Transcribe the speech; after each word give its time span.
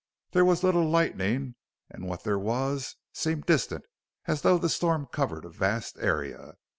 There 0.31 0.43
was 0.45 0.63
little 0.63 0.89
lightning, 0.89 1.53
and 1.87 2.07
what 2.07 2.23
there 2.23 2.39
was 2.39 2.95
seemed 3.13 3.45
distant, 3.45 3.85
as 4.25 4.41
though 4.41 4.57
the 4.57 4.67
storm 4.67 5.05
covered 5.05 5.45
a 5.45 5.49
vast 5.49 5.95
area. 5.99 6.55